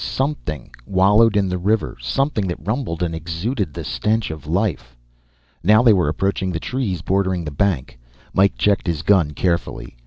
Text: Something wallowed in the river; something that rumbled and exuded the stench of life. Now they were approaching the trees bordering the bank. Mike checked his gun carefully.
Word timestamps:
Something 0.03 0.71
wallowed 0.87 1.37
in 1.37 1.47
the 1.47 1.59
river; 1.59 1.95
something 2.01 2.47
that 2.47 2.65
rumbled 2.67 3.03
and 3.03 3.13
exuded 3.13 3.71
the 3.71 3.83
stench 3.83 4.31
of 4.31 4.47
life. 4.47 4.97
Now 5.63 5.83
they 5.83 5.93
were 5.93 6.09
approaching 6.09 6.51
the 6.51 6.59
trees 6.59 7.03
bordering 7.03 7.45
the 7.45 7.51
bank. 7.51 7.99
Mike 8.33 8.57
checked 8.57 8.87
his 8.87 9.03
gun 9.03 9.33
carefully. 9.35 9.95